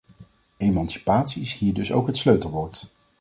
Emancipatie 0.57 1.41
is 1.41 1.53
hier 1.53 1.73
dus 1.73 1.91
ook 1.91 2.07
het 2.07 2.17
sleutelwoord. 2.17 2.87